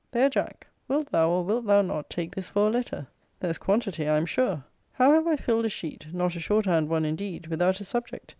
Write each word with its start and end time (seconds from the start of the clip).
There, 0.11 0.31
Jack! 0.31 0.65
Wilt 0.87 1.11
thou, 1.11 1.29
or 1.29 1.43
wilt 1.43 1.67
thou 1.67 1.83
not, 1.83 2.09
take 2.09 2.33
this 2.33 2.47
for 2.47 2.65
a 2.67 2.71
letter? 2.71 3.05
there's 3.39 3.59
quantity, 3.59 4.07
I 4.07 4.17
am 4.17 4.25
sure. 4.25 4.63
How 4.93 5.13
have 5.13 5.27
I 5.27 5.35
filled 5.35 5.65
a 5.65 5.69
sheet 5.69 6.07
(not 6.11 6.35
a 6.35 6.39
short 6.39 6.65
hand 6.65 6.89
one 6.89 7.05
indeed) 7.05 7.45
without 7.45 7.79
a 7.79 7.83
subject! 7.83 8.29